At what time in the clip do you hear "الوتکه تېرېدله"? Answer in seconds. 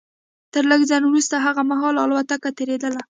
2.03-2.99